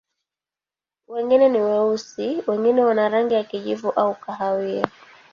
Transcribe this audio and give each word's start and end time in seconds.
Wengine 1.07 1.49
ni 1.49 1.59
weusi, 1.59 2.43
wengine 2.47 2.83
wana 2.83 3.09
rangi 3.09 3.33
ya 3.33 3.43
kijivu 3.43 3.91
au 3.91 4.15
kahawia. 4.15 4.87